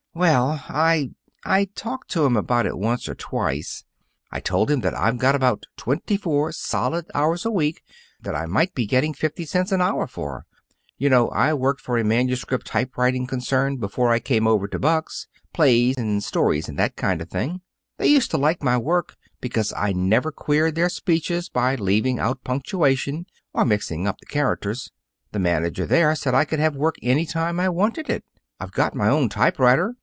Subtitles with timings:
[0.13, 1.11] "Well, I
[1.45, 3.85] I talked to him about it once or twice.
[4.29, 7.81] I told him that I've got about twenty four solid hours a week
[8.19, 10.45] that I might be getting fifty cents an hour for.
[10.97, 15.27] You know, I worked for a manuscript typewriting concern before I came over to Buck's
[15.53, 17.61] plays and stories and that kind of thing.
[17.97, 22.43] They used to like my work because I never queered their speeches by leaving out
[22.43, 24.91] punctuation or mixing up the characters.
[25.31, 28.25] The manager there said I could have work any time I wanted it.
[28.59, 29.95] I've got my own typewriter.